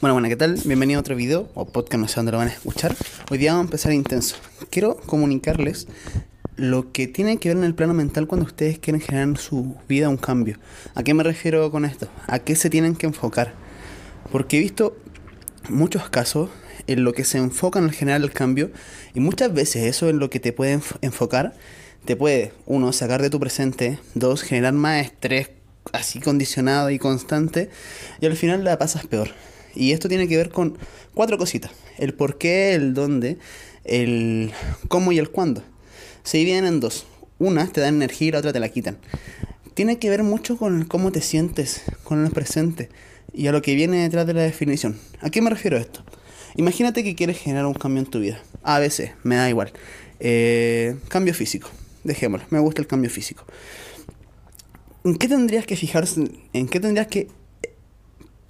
[0.00, 0.58] Bueno, bueno, ¿qué tal?
[0.64, 2.96] Bienvenido a otro video o podcast, no sé dónde lo van a escuchar.
[3.30, 4.36] Hoy día vamos a empezar intenso.
[4.70, 5.88] Quiero comunicarles
[6.56, 9.76] lo que tiene que ver en el plano mental cuando ustedes quieren generar en su
[9.88, 10.56] vida un cambio.
[10.94, 12.08] ¿A qué me refiero con esto?
[12.28, 13.52] ¿A qué se tienen que enfocar?
[14.32, 14.96] Porque he visto
[15.68, 16.48] muchos casos
[16.86, 18.70] en lo que se enfoca en generar el cambio
[19.12, 21.52] y muchas veces eso en lo que te puede enfocar
[22.06, 25.50] te puede, uno, sacar de tu presente, dos, generar más estrés
[25.92, 27.68] así condicionado y constante
[28.22, 29.28] y al final la pasas peor.
[29.74, 30.78] Y esto tiene que ver con
[31.14, 31.70] cuatro cositas.
[31.98, 33.38] El por qué, el dónde,
[33.84, 34.52] el
[34.88, 35.62] cómo y el cuándo.
[36.22, 37.06] Se dividen en dos.
[37.38, 38.98] Una te da energía y la otra te la quitan.
[39.74, 42.90] Tiene que ver mucho con cómo te sientes con el presente
[43.32, 44.98] y a lo que viene detrás de la definición.
[45.20, 46.04] ¿A qué me refiero a esto?
[46.56, 48.42] Imagínate que quieres generar un cambio en tu vida.
[48.62, 49.72] A veces, me da igual.
[50.18, 51.70] Eh, cambio físico.
[52.04, 52.46] Dejémoslo.
[52.50, 53.44] Me gusta el cambio físico.
[55.04, 56.30] ¿En qué tendrías que fijarse?
[56.52, 57.28] ¿En qué tendrías que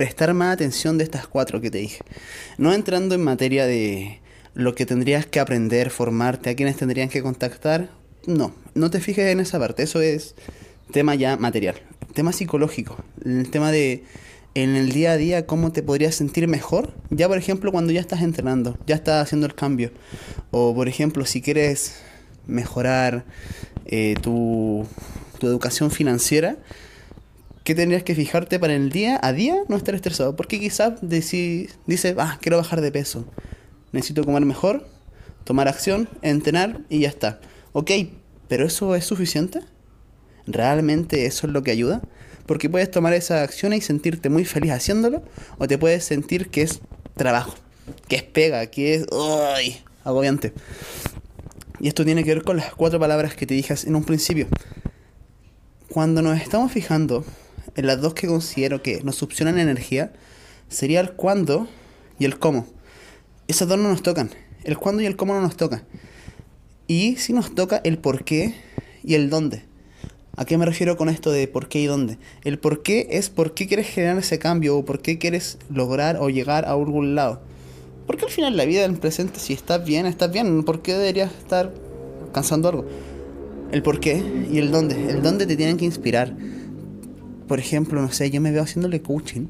[0.01, 2.01] prestar más atención de estas cuatro que te dije.
[2.57, 4.23] No entrando en materia de
[4.55, 7.91] lo que tendrías que aprender, formarte, a quienes tendrían que contactar.
[8.25, 9.83] No, no te fijes en esa parte.
[9.83, 10.37] Eso es
[10.91, 11.75] tema ya material.
[12.15, 12.97] Tema psicológico.
[13.27, 14.05] El tema de
[14.55, 16.95] en el día a día cómo te podrías sentir mejor.
[17.11, 19.91] Ya por ejemplo cuando ya estás entrenando, ya estás haciendo el cambio.
[20.51, 22.01] O por ejemplo si quieres
[22.47, 23.27] mejorar
[23.85, 24.87] eh, tu,
[25.39, 26.57] tu educación financiera
[27.71, 30.35] ¿Qué tendrías que fijarte para el día a día no estar estresado?
[30.35, 33.25] Porque quizás dices, ah, quiero bajar de peso.
[33.93, 34.89] Necesito comer mejor,
[35.45, 37.41] tomar acción, entrenar y ya está.
[37.73, 37.93] Ok,
[38.49, 39.61] pero ¿eso es suficiente?
[40.49, 42.03] ¿Realmente eso es lo que ayuda?
[42.45, 45.23] Porque puedes tomar esa acción y sentirte muy feliz haciéndolo,
[45.59, 46.81] o te puedes sentir que es
[47.15, 47.55] trabajo,
[48.09, 50.53] que es pega, que es uy, agobiante.
[51.79, 54.49] Y esto tiene que ver con las cuatro palabras que te dije en un principio.
[55.89, 57.25] Cuando nos estamos fijando
[57.77, 60.13] en las dos que considero que nos succionan energía,
[60.69, 61.69] sería el cuándo
[62.19, 62.67] y el cómo.
[63.49, 64.31] Esos dos no nos tocan.
[64.65, 65.85] El cuándo y el cómo no nos tocan.
[66.87, 68.55] Y si nos toca el por qué
[69.03, 69.65] y el dónde.
[70.37, 72.19] ¿A qué me refiero con esto de por qué y dónde?
[72.45, 76.17] El por qué es por qué quieres generar ese cambio o por qué quieres lograr
[76.21, 77.41] o llegar a algún lado.
[78.07, 80.65] Porque al final la vida del presente, si estás bien, estás bien.
[80.65, 81.73] ¿Por qué deberías estar
[82.33, 82.87] cansando algo?
[83.71, 85.11] El por qué y el dónde.
[85.11, 86.35] El dónde te tienen que inspirar
[87.51, 89.49] por ejemplo, no sé, yo me veo haciéndole coaching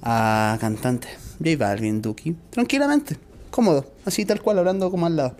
[0.00, 3.18] a cantantes, J Balvin, Duki, tranquilamente,
[3.50, 5.36] cómodo, así tal cual, hablando como al lado.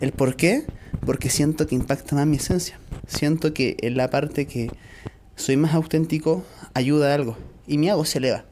[0.00, 0.64] ¿El por qué?
[1.04, 2.80] Porque siento que impacta más mi esencia.
[3.06, 4.70] Siento que en la parte que
[5.36, 8.46] soy más auténtico ayuda a algo y mi hago se eleva.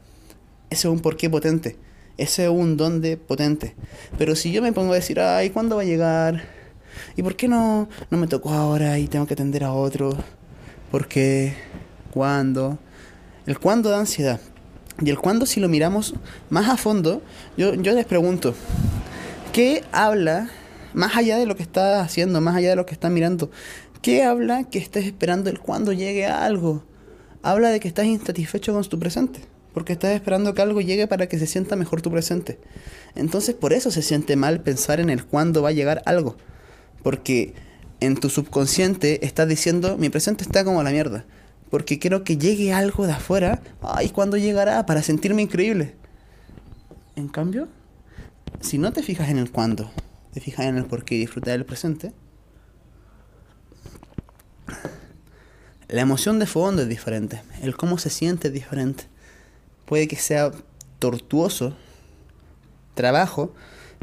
[0.69, 1.77] Ese es un porqué potente.
[2.19, 3.73] Ese es un dónde potente.
[4.19, 6.43] Pero si yo me pongo a decir, ay, ¿cuándo va a llegar?
[7.17, 10.15] ¿Y por qué no, no me tocó ahora y tengo que atender a otro?
[10.91, 11.55] ¿Por qué?
[12.13, 12.77] ¿Cuándo?
[13.47, 14.39] El cuándo da ansiedad.
[15.03, 16.13] Y el cuándo, si lo miramos
[16.51, 17.23] más a fondo,
[17.57, 18.53] yo, yo les pregunto,
[19.51, 20.51] ¿qué habla,
[20.93, 23.49] más allá de lo que estás haciendo, más allá de lo que estás mirando,
[24.03, 26.83] qué habla que estés esperando el cuándo llegue a algo?
[27.41, 29.39] Habla de que estás insatisfecho con tu presente,
[29.73, 32.59] porque estás esperando que algo llegue para que se sienta mejor tu presente.
[33.15, 36.37] Entonces por eso se siente mal pensar en el cuándo va a llegar algo,
[37.01, 37.55] porque
[38.01, 41.25] en tu subconsciente estás diciendo, mi presente está como la mierda
[41.73, 43.59] porque quiero que llegue algo de afuera.
[43.81, 44.85] Ay, ¿cuándo llegará?
[44.85, 45.95] Para sentirme increíble.
[47.15, 47.67] En cambio,
[48.61, 49.89] si no te fijas en el cuándo,
[50.33, 52.13] te fijas en el por qué y disfrutar del presente,
[55.87, 57.41] la emoción de fondo es diferente.
[57.63, 59.05] El cómo se siente es diferente.
[59.87, 60.51] Puede que sea
[60.99, 61.75] tortuoso,
[62.93, 63.51] trabajo,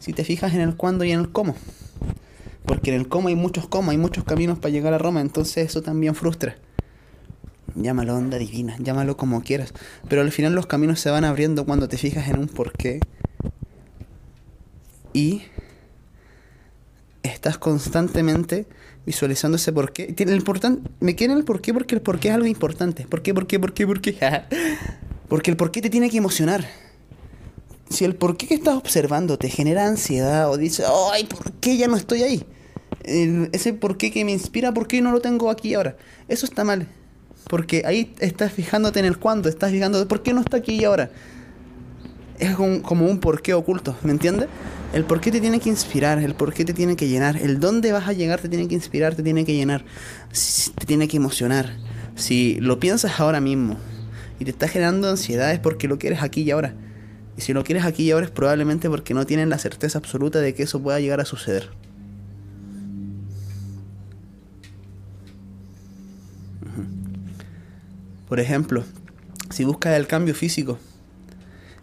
[0.01, 1.55] si te fijas en el cuándo y en el cómo.
[2.67, 5.69] Porque en el cómo hay muchos cómo, hay muchos caminos para llegar a Roma, entonces
[5.69, 6.57] eso también frustra
[7.75, 9.73] llámalo onda divina, llámalo como quieras,
[10.09, 13.01] pero al final los caminos se van abriendo cuando te fijas en un porqué
[15.13, 15.43] y
[17.23, 18.67] estás constantemente
[19.07, 20.13] visualizando ese porqué.
[20.13, 20.45] Tiene el
[21.01, 23.07] me queda el porqué porque el porqué es algo importante.
[23.07, 23.35] ¿Por qué?
[23.35, 23.59] ¿Por qué?
[23.59, 23.87] ¿Por qué?
[23.87, 24.17] ¿Por qué?
[25.29, 26.67] porque el porqué te tiene que emocionar.
[27.89, 31.89] Si el porqué que estás observando te genera ansiedad o dices, ay, ¿por qué ya
[31.89, 32.47] no estoy ahí?
[33.03, 35.97] ese porqué que me inspira, ¿por qué no lo tengo aquí ahora?
[36.29, 36.87] Eso está mal.
[37.49, 40.85] Porque ahí estás fijándote en el cuándo, estás fijando por qué no está aquí y
[40.85, 41.11] ahora.
[42.39, 44.49] Es como un porqué oculto, ¿me entiendes?
[44.93, 47.61] El por qué te tiene que inspirar, el por qué te tiene que llenar, el
[47.61, 49.85] dónde vas a llegar te tiene que inspirar, te tiene que llenar,
[50.79, 51.77] te tiene que emocionar.
[52.17, 53.77] Si lo piensas ahora mismo
[54.39, 56.75] y te está generando ansiedad es porque lo quieres aquí y ahora.
[57.37, 60.41] Y si lo quieres aquí y ahora es probablemente porque no tienen la certeza absoluta
[60.41, 61.71] de que eso pueda llegar a suceder.
[68.31, 68.85] Por ejemplo,
[69.51, 70.79] si buscas el cambio físico,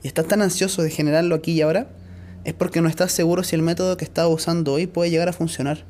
[0.02, 1.90] y estás tan ansioso de generarlo aquí y ahora,
[2.46, 5.34] es porque no estás seguro si el método que estás usando hoy puede llegar a
[5.34, 5.84] funcionar.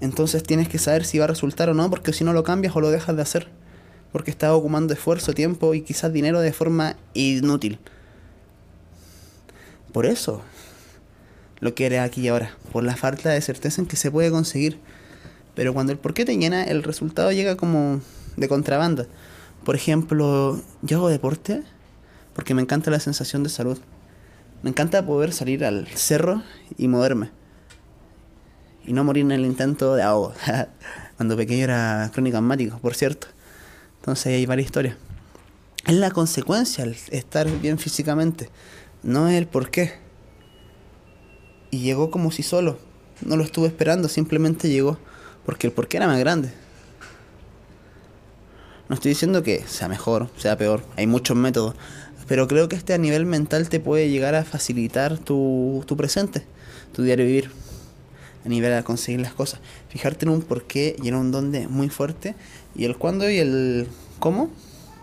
[0.00, 2.74] Entonces tienes que saber si va a resultar o no, porque si no lo cambias
[2.74, 3.48] o lo dejas de hacer.
[4.10, 7.78] Porque estás ocupando esfuerzo, tiempo y quizás dinero de forma inútil.
[9.92, 10.42] Por eso
[11.60, 14.80] lo quieres aquí y ahora, por la falta de certeza en que se puede conseguir.
[15.54, 18.00] Pero cuando el por qué te llena, el resultado llega como
[18.38, 19.06] de contrabanda.
[19.64, 21.62] Por ejemplo, yo hago deporte
[22.34, 23.78] porque me encanta la sensación de salud.
[24.62, 26.42] Me encanta poder salir al cerro
[26.76, 27.30] y moverme.
[28.84, 30.32] Y no morir en el intento de ahogo.
[31.16, 33.26] Cuando pequeño era crónico asmático, por cierto.
[34.00, 34.96] Entonces hay varias historias.
[35.86, 38.50] Es la consecuencia estar bien físicamente.
[39.02, 39.94] No es el por qué.
[41.70, 42.78] Y llegó como si solo.
[43.20, 44.98] No lo estuve esperando, simplemente llegó.
[45.44, 46.52] Porque el por qué era más grande.
[48.88, 50.82] No estoy diciendo que sea mejor, sea peor.
[50.96, 51.74] Hay muchos métodos.
[52.26, 56.44] Pero creo que este a nivel mental te puede llegar a facilitar tu, tu presente,
[56.92, 57.50] tu diario vivir,
[58.44, 59.60] a nivel de conseguir las cosas.
[59.88, 62.34] Fijarte en un porqué y en un dónde muy fuerte,
[62.74, 63.88] y el cuándo y el
[64.18, 64.50] cómo,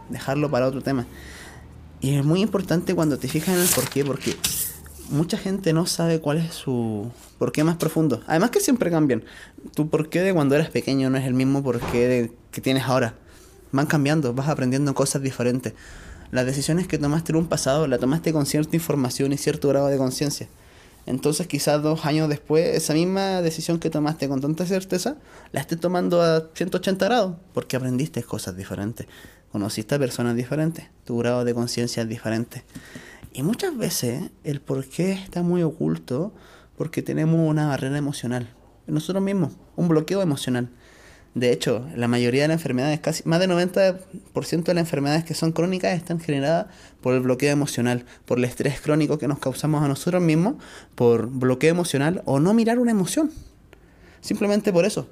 [0.10, 1.08] dejarlo para otro tema.
[2.00, 4.36] Y es muy importante cuando te fijas en el porqué, porque
[5.10, 8.22] mucha gente no sabe cuál es su porqué más profundo.
[8.28, 9.24] Además que siempre cambian.
[9.74, 13.16] Tu porqué de cuando eras pequeño no es el mismo porqué de, que tienes ahora.
[13.76, 15.74] Van cambiando, vas aprendiendo cosas diferentes.
[16.32, 19.88] Las decisiones que tomaste en un pasado las tomaste con cierta información y cierto grado
[19.88, 20.48] de conciencia.
[21.06, 25.18] Entonces quizás dos años después, esa misma decisión que tomaste con tanta certeza,
[25.52, 29.08] la estés tomando a 180 grados, porque aprendiste cosas diferentes,
[29.52, 32.64] conociste a personas diferentes, tu grado de conciencia es diferente.
[33.34, 36.34] Y muchas veces el por qué está muy oculto
[36.78, 38.48] porque tenemos una barrera emocional,
[38.88, 40.70] nosotros mismos, un bloqueo emocional.
[41.36, 45.34] De hecho, la mayoría de las enfermedades, casi más del 90% de las enfermedades que
[45.34, 46.68] son crónicas están generadas
[47.02, 50.56] por el bloqueo emocional, por el estrés crónico que nos causamos a nosotros mismos,
[50.96, 53.32] por bloqueo emocional o no mirar una emoción.
[54.22, 55.10] Simplemente por eso.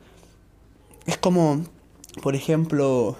[1.06, 1.66] Es como,
[2.22, 3.18] por ejemplo,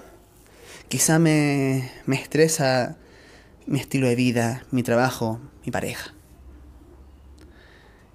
[0.88, 2.96] quizá me, me estresa
[3.66, 6.14] mi estilo de vida, mi trabajo, mi pareja.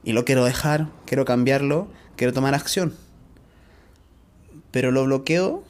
[0.04, 2.96] Y lo quiero dejar, quiero cambiarlo, quiero tomar acción
[4.72, 5.64] pero lo bloqueo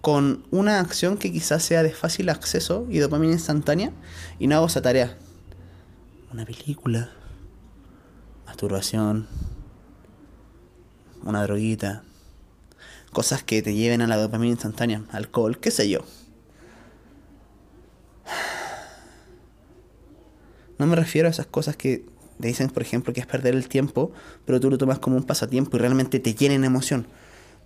[0.00, 3.92] con una acción que quizás sea de fácil acceso y dopamina instantánea
[4.38, 5.16] y no hago esa tarea.
[6.32, 7.10] Una película,
[8.46, 9.26] masturbación,
[11.24, 12.04] una droguita,
[13.12, 16.00] cosas que te lleven a la dopamina instantánea, alcohol, qué sé yo.
[20.78, 22.06] No me refiero a esas cosas que
[22.40, 24.12] te dicen, por ejemplo, que es perder el tiempo,
[24.44, 27.08] pero tú lo tomas como un pasatiempo y realmente te llenen emoción.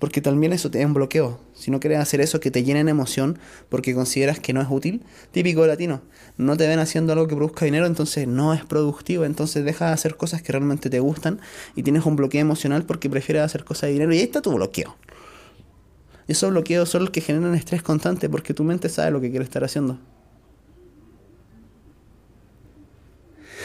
[0.02, 1.38] Porque también eso te da un bloqueo.
[1.54, 3.38] Si no quieres hacer eso que te llenen emoción
[3.68, 6.02] porque consideras que no es útil, típico latino.
[6.36, 9.24] No te ven haciendo algo que produzca dinero, entonces no es productivo.
[9.24, 11.38] Entonces dejas de hacer cosas que realmente te gustan
[11.76, 14.12] y tienes un bloqueo emocional porque prefieres hacer cosas de dinero.
[14.12, 14.96] Y ahí está tu bloqueo.
[16.26, 19.30] Y esos bloqueos son los que generan estrés constante porque tu mente sabe lo que
[19.30, 20.00] quiere estar haciendo.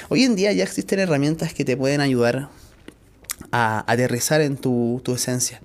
[0.10, 2.50] Hoy en día ya existen herramientas que te pueden ayudar
[3.52, 5.62] a aterrizar en tu, tu esencia.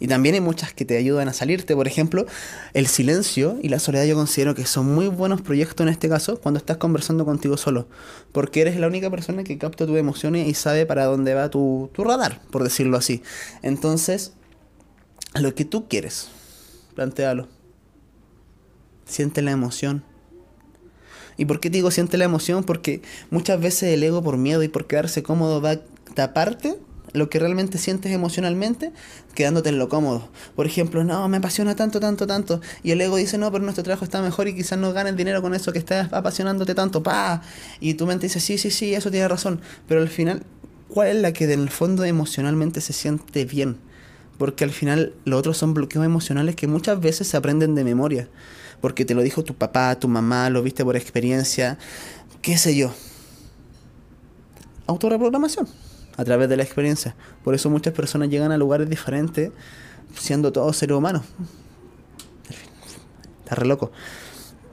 [0.00, 1.74] Y también hay muchas que te ayudan a salirte.
[1.74, 2.26] Por ejemplo,
[2.74, 6.40] el silencio y la soledad yo considero que son muy buenos proyectos en este caso
[6.40, 7.88] cuando estás conversando contigo solo.
[8.32, 11.90] Porque eres la única persona que capta tus emociones y sabe para dónde va tu,
[11.92, 13.22] tu radar, por decirlo así.
[13.62, 14.32] Entonces,
[15.34, 16.28] lo que tú quieres,
[16.94, 17.48] plantealo.
[19.04, 20.04] Siente la emoción.
[21.36, 22.64] ¿Y por qué te digo siente la emoción?
[22.64, 23.00] Porque
[23.30, 25.80] muchas veces el ego por miedo y por quedarse cómodo va a
[26.14, 26.76] taparte
[27.12, 28.92] lo que realmente sientes emocionalmente,
[29.34, 30.28] quedándote en lo cómodo.
[30.54, 32.60] Por ejemplo, no, me apasiona tanto, tanto, tanto.
[32.82, 35.42] Y el ego dice, no, pero nuestro trabajo está mejor y quizás no ganes dinero
[35.42, 37.02] con eso que estás apasionándote tanto.
[37.02, 37.42] pa
[37.80, 39.60] Y tu mente dice, sí, sí, sí, eso tiene razón.
[39.86, 40.42] Pero al final,
[40.88, 43.78] ¿cuál es la que en el fondo emocionalmente se siente bien?
[44.38, 48.28] Porque al final los otros son bloqueos emocionales que muchas veces se aprenden de memoria.
[48.80, 51.78] Porque te lo dijo tu papá, tu mamá, lo viste por experiencia,
[52.42, 52.92] qué sé yo.
[54.86, 55.68] Autoreprogramación
[56.18, 57.14] a través de la experiencia.
[57.44, 59.52] Por eso muchas personas llegan a lugares diferentes
[60.14, 61.22] siendo todos seres humanos.
[63.44, 63.92] Está re loco.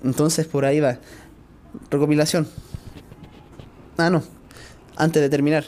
[0.03, 0.97] Entonces por ahí va.
[1.91, 2.47] Recopilación.
[3.97, 4.23] Ah, no.
[4.97, 5.65] Antes de terminar.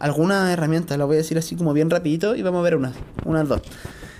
[0.00, 2.94] Algunas herramientas, las voy a decir así como bien rapidito y vamos a ver unas.
[3.24, 3.62] Unas dos.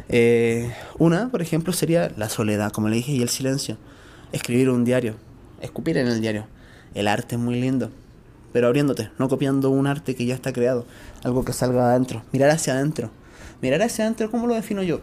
[0.08, 3.76] Eh, una, por ejemplo, sería la soledad, como le dije, y el silencio.
[4.30, 5.16] Escribir un diario.
[5.60, 6.46] Escupir en el diario.
[6.94, 7.90] El arte es muy lindo
[8.52, 10.86] pero abriéndote, no copiando un arte que ya está creado,
[11.24, 13.10] algo que salga adentro, mirar hacia adentro.
[13.60, 15.02] Mirar hacia adentro, ¿cómo lo defino yo?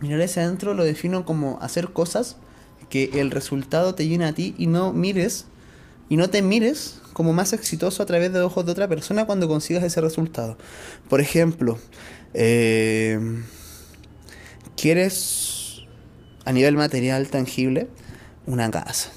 [0.00, 2.36] Mirar hacia adentro lo defino como hacer cosas
[2.90, 5.46] que el resultado te llena a ti y no mires
[6.08, 9.48] y no te mires como más exitoso a través de ojos de otra persona cuando
[9.48, 10.58] consigas ese resultado.
[11.08, 11.78] Por ejemplo,
[12.34, 13.18] eh,
[14.76, 15.82] quieres
[16.44, 17.88] a nivel material tangible
[18.46, 19.10] una casa.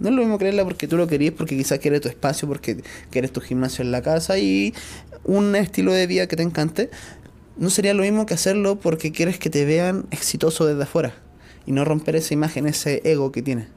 [0.00, 2.82] No es lo mismo creerla porque tú lo querías, porque quizás quieres tu espacio, porque
[3.10, 4.74] quieres tu gimnasio en la casa y
[5.24, 6.90] un estilo de vida que te encante.
[7.58, 11.14] No sería lo mismo que hacerlo porque quieres que te vean exitoso desde afuera
[11.66, 13.68] y no romper esa imagen, ese ego que tienes.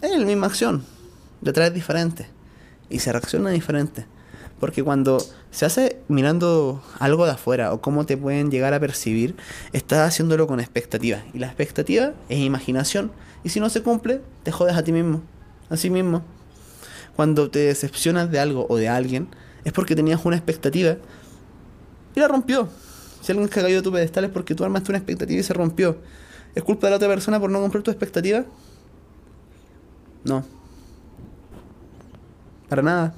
[0.00, 0.84] Es la misma acción,
[1.42, 2.26] detrás es diferente
[2.88, 4.06] y se reacciona diferente.
[4.58, 5.18] Porque cuando
[5.50, 9.36] se hace mirando algo de afuera o cómo te pueden llegar a percibir,
[9.72, 11.22] estás haciéndolo con expectativa.
[11.34, 13.10] Y la expectativa es imaginación.
[13.44, 15.22] Y si no se cumple, te jodes a ti mismo.
[15.70, 16.22] A sí mismo.
[17.16, 19.28] Cuando te decepcionas de algo o de alguien,
[19.64, 20.96] es porque tenías una expectativa
[22.14, 22.68] y la rompió.
[23.20, 25.42] Si alguien que ha caído de tu pedestal es porque tú armaste una expectativa y
[25.42, 25.98] se rompió.
[26.54, 28.44] ¿Es culpa de la otra persona por no cumplir tu expectativa?
[30.24, 30.44] No.
[32.68, 33.14] Para nada.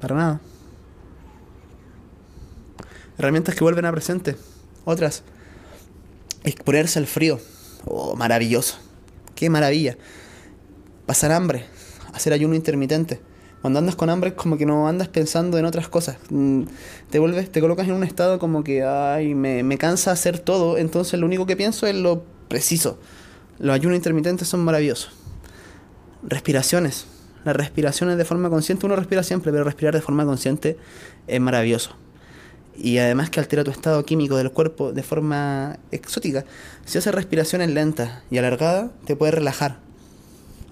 [0.00, 0.40] Para nada.
[3.18, 4.36] Herramientas que vuelven a presente.
[4.84, 5.22] Otras.
[6.42, 7.38] Exponerse al frío.
[7.84, 8.78] Oh, maravilloso.
[9.34, 9.98] Qué maravilla.
[11.04, 11.66] Pasar hambre.
[12.14, 13.20] Hacer ayuno intermitente.
[13.60, 16.16] Cuando andas con hambre es como que no andas pensando en otras cosas.
[16.30, 16.62] Mm,
[17.10, 20.78] te vuelves, te colocas en un estado como que, ay, me, me cansa hacer todo.
[20.78, 22.98] Entonces lo único que pienso es lo preciso.
[23.58, 25.12] Los ayunos intermitentes son maravillosos.
[26.22, 27.06] Respiraciones
[27.44, 30.76] las respiraciones de forma consciente, uno respira siempre, pero respirar de forma consciente
[31.26, 31.96] es maravilloso.
[32.76, 36.44] Y además que altera tu estado químico del cuerpo de forma exótica.
[36.84, 39.89] Si haces respiraciones lentas y alargadas, te puede relajar.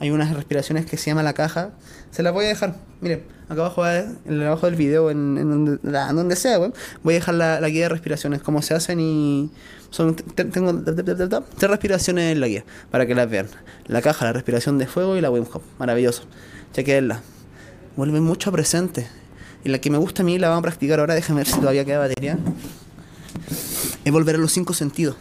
[0.01, 1.71] Hay unas respiraciones que se llama la caja.
[2.11, 2.77] Se las voy a dejar.
[3.01, 6.71] Miren, acá abajo, en abajo del video, en, donde, sea, voy
[7.05, 9.51] a dejar la, guía de respiraciones, cómo se hacen y
[9.91, 13.49] son tengo tres respiraciones en la guía para que las vean.
[13.87, 15.63] La caja, la respiración de fuego y la Wim Hof.
[15.79, 16.25] Maravilloso
[16.73, 17.23] chequenla.
[17.97, 19.09] Vuelve mucho presente.
[19.65, 21.59] Y la que me gusta a mí la vamos a practicar ahora, déjame ver si
[21.59, 22.39] todavía queda batería.
[24.05, 25.17] Es volver a los cinco sentidos.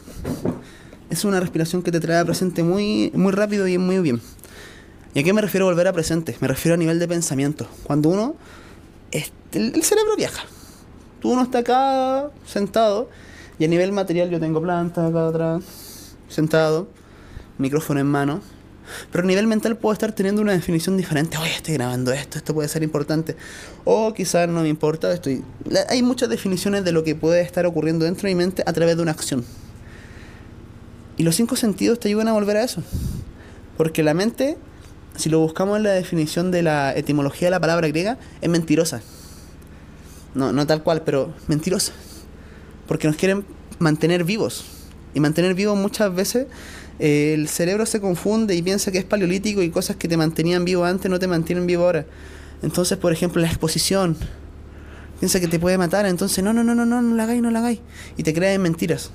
[1.09, 4.21] Es una respiración que te trae a presente muy, muy rápido y muy bien.
[5.17, 6.37] ¿Y a qué me refiero a volver a presente?
[6.41, 7.65] Me refiero a nivel de pensamiento.
[7.81, 8.35] Cuando uno,
[9.11, 10.43] el, cerebro viaja.
[11.19, 13.09] Tú uno está acá sentado
[13.57, 15.63] y a nivel material yo tengo planta acá atrás,
[16.29, 16.87] sentado,
[17.57, 18.41] micrófono en mano,
[19.11, 21.39] pero a nivel mental puedo estar teniendo una definición diferente.
[21.39, 23.35] Oye, estoy grabando esto, esto puede ser importante.
[23.85, 25.43] O quizás no me importa, estoy...
[25.89, 28.97] Hay muchas definiciones de lo que puede estar ocurriendo dentro de mi mente a través
[28.97, 29.43] de una acción.
[31.17, 32.83] Y los cinco sentidos te ayudan a volver a eso.
[33.77, 34.59] Porque la mente,
[35.17, 39.01] si lo buscamos en la definición de la etimología de la palabra griega, es mentirosa.
[40.33, 41.93] No, no tal cual, pero mentirosa.
[42.87, 43.45] Porque nos quieren
[43.79, 44.65] mantener vivos.
[45.13, 46.47] Y mantener vivos muchas veces
[46.99, 50.83] el cerebro se confunde y piensa que es paleolítico y cosas que te mantenían vivo
[50.83, 52.05] antes no te mantienen vivo ahora.
[52.63, 54.17] Entonces, por ejemplo, la exposición.
[55.19, 57.51] Piensa que te puede matar, entonces no, no, no, no, no, no la hagáis, no
[57.51, 57.79] la hagáis.
[58.17, 59.11] Y te creas en mentiras.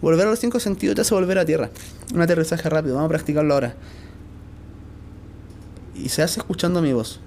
[0.00, 1.70] Volver a los cinco sentidos te hace volver a tierra.
[2.14, 3.74] Un aterrizaje rápido, vamos a practicarlo ahora.
[6.02, 7.20] Y se hace escuchando mi voz.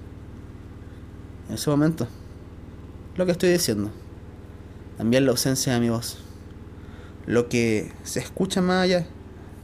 [1.48, 2.06] En ese momento.
[3.16, 3.90] Lo que estoy diciendo.
[4.96, 6.18] También la ausencia de mi voz.
[7.26, 9.06] Lo que se escucha más allá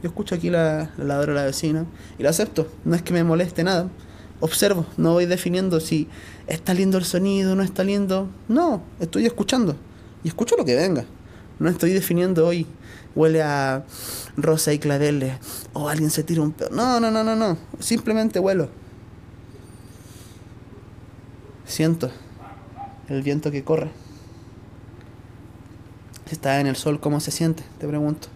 [0.01, 1.85] yo escucho aquí la, la ladra de la vecina
[2.17, 2.67] y la acepto.
[2.85, 3.87] No es que me moleste nada.
[4.39, 6.07] Observo, no voy definiendo si
[6.47, 8.27] está lindo el sonido, no está lindo.
[8.47, 9.75] No, estoy escuchando.
[10.23, 11.05] Y escucho lo que venga.
[11.59, 12.65] No estoy definiendo hoy.
[13.13, 13.85] Huele a
[14.37, 15.35] rosa y claveles.
[15.73, 16.71] O alguien se tira un pedo.
[16.71, 17.57] No, no, no, no, no.
[17.79, 18.69] Simplemente huelo.
[21.71, 22.11] Siento
[23.07, 23.91] el viento que corre.
[26.25, 27.63] Si está en el sol, ¿cómo se siente?
[27.79, 28.27] Te pregunto.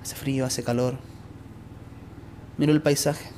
[0.00, 0.94] Hace frío, hace calor.
[2.56, 3.30] Miro el paisaje.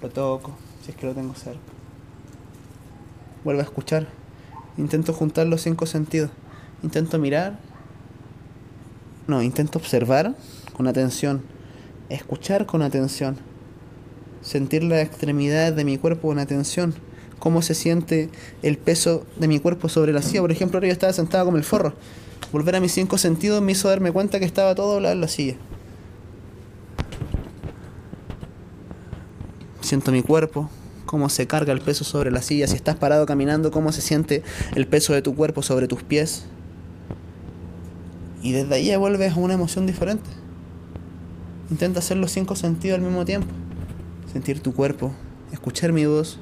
[0.00, 1.58] Lo toco, si es que lo tengo cerca.
[3.42, 4.06] Vuelvo a escuchar.
[4.76, 6.30] Intento juntar los cinco sentidos.
[6.84, 7.58] Intento mirar.
[9.26, 10.36] No, intento observar
[10.76, 11.42] con atención.
[12.08, 13.36] Escuchar con atención.
[14.46, 16.94] Sentir las extremidades de mi cuerpo con atención.
[17.40, 18.30] Cómo se siente
[18.62, 20.40] el peso de mi cuerpo sobre la silla.
[20.40, 21.94] Por ejemplo, ahora yo estaba sentado como el forro.
[22.52, 25.26] Volver a mis cinco sentidos me hizo darme cuenta que estaba todo doblado en la
[25.26, 25.56] silla.
[29.80, 30.70] Siento mi cuerpo,
[31.06, 32.68] cómo se carga el peso sobre la silla.
[32.68, 34.44] Si estás parado caminando, cómo se siente
[34.76, 36.44] el peso de tu cuerpo sobre tus pies.
[38.44, 40.30] Y desde ahí vuelves a una emoción diferente.
[41.68, 43.48] Intenta hacer los cinco sentidos al mismo tiempo.
[44.36, 45.14] Sentir tu cuerpo,
[45.50, 46.38] escuchar mi voz,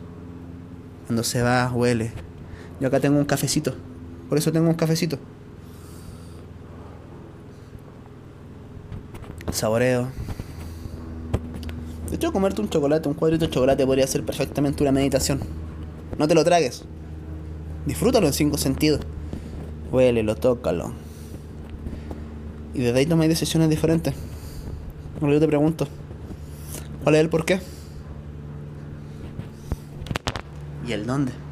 [1.07, 2.11] Cuando se va, huele.
[2.81, 3.73] Yo acá tengo un cafecito.
[4.29, 5.17] Por eso tengo un cafecito.
[9.53, 10.09] Saboreo.
[12.11, 15.39] De hecho, comerte un chocolate, un cuadrito de chocolate podría ser perfectamente una meditación.
[16.19, 16.83] No te lo tragues.
[17.87, 19.03] Disfrútalo en cinco sentidos.
[19.93, 20.93] Huélelo, tócalo.
[22.75, 24.15] Y desde ahí tomáis decisiones diferentes.
[25.21, 25.87] Ahora yo te pregunto,
[27.05, 27.61] ¿cuál es el por qué?
[30.95, 31.44] ¿Y el dónde?